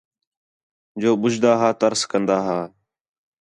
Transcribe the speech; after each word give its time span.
جو 1.01 1.09
ٻُجھدا 1.21 1.51
ہا 1.59 1.69
ترس 1.79 2.01
کندا 2.11 2.37
ہا 2.47 2.59